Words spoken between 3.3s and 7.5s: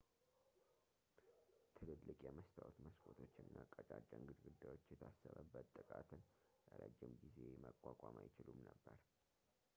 እና ቀጫጭን ግድግዳዎች የታሰበበት ጥቃትን ለረጅም ጊዜ